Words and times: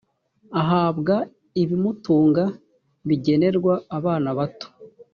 ahabwa 0.61 1.15
ibimutunga 1.61 2.43
bigenerwa 3.07 3.73
abana 3.97 4.29
bato 4.37 4.67